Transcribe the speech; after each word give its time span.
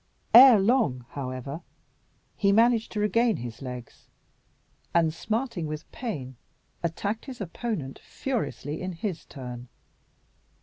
Ere 0.33 0.59
long, 0.59 1.05
however, 1.09 1.61
he 2.35 2.51
managed 2.51 2.91
to 2.91 2.99
regain 2.99 3.37
his 3.37 3.61
legs, 3.61 4.07
and, 4.95 5.13
smarting 5.13 5.67
with 5.67 5.91
pain, 5.91 6.37
attacked 6.81 7.25
his 7.25 7.39
opponent 7.39 7.99
furiously 7.99 8.81
in 8.81 8.93
his 8.93 9.25
turn. 9.25 9.67